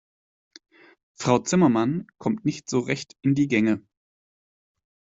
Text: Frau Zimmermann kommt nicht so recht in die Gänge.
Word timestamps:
Frau 1.13 1.37
Zimmermann 1.43 2.07
kommt 2.17 2.43
nicht 2.43 2.67
so 2.71 2.79
recht 2.79 3.15
in 3.21 3.35
die 3.35 3.47
Gänge. 3.47 3.83